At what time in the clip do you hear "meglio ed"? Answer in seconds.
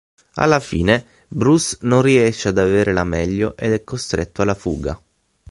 3.03-3.71